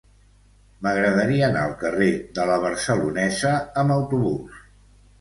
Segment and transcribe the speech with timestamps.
[0.85, 2.09] M'agradaria anar al carrer
[2.39, 3.55] de La Barcelonesa
[3.85, 4.69] amb autobús.